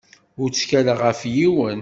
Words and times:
Ur 0.41 0.47
ttkaleɣ 0.49 0.99
ɣef 1.07 1.19
yiwen. 1.35 1.79